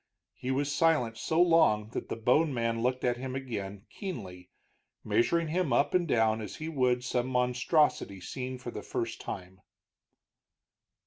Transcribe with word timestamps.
He 0.33 0.49
was 0.49 0.73
silent 0.73 1.15
so 1.19 1.39
long 1.39 1.89
that 1.89 2.09
the 2.09 2.15
bone 2.15 2.51
man 2.55 2.81
looked 2.81 3.03
at 3.03 3.17
him 3.17 3.35
again 3.35 3.85
keenly, 3.91 4.49
measuring 5.03 5.49
him 5.49 5.71
up 5.71 5.93
and 5.93 6.07
down 6.07 6.41
as 6.41 6.55
he 6.55 6.67
would 6.69 7.03
some 7.03 7.27
monstrosity 7.27 8.19
seen 8.19 8.57
for 8.57 8.71
the 8.71 8.81
first 8.81 9.21
time. 9.21 9.61